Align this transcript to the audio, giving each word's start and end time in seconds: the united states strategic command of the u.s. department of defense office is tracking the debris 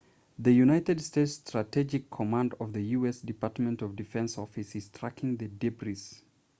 the 0.39 0.51
united 0.51 0.99
states 0.99 1.33
strategic 1.33 2.09
command 2.09 2.55
of 2.59 2.73
the 2.73 2.81
u.s. 2.97 3.19
department 3.21 3.83
of 3.83 3.95
defense 3.95 4.35
office 4.39 4.75
is 4.75 4.89
tracking 4.89 5.37
the 5.37 5.47
debris 5.59 6.23